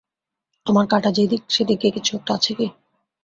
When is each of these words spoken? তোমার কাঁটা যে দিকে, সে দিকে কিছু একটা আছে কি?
তোমার 0.65 0.85
কাঁটা 0.87 1.09
যে 1.11 1.23
দিকে, 1.27 1.47
সে 1.49 1.63
দিকে 1.65 1.87
কিছু 1.91 2.11
একটা 2.17 2.31
আছে 2.33 2.51
কি? 2.53 2.67